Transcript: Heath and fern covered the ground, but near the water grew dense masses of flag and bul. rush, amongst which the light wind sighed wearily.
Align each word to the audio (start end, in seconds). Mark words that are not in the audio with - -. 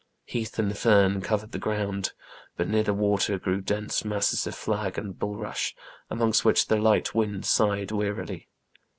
Heath 0.25 0.57
and 0.57 0.75
fern 0.75 1.21
covered 1.21 1.51
the 1.51 1.59
ground, 1.59 2.13
but 2.57 2.67
near 2.67 2.81
the 2.81 2.91
water 2.91 3.37
grew 3.37 3.61
dense 3.61 4.03
masses 4.03 4.47
of 4.47 4.55
flag 4.55 4.97
and 4.97 5.19
bul. 5.19 5.35
rush, 5.35 5.75
amongst 6.09 6.43
which 6.43 6.65
the 6.65 6.77
light 6.77 7.13
wind 7.13 7.45
sighed 7.45 7.91
wearily. 7.91 8.49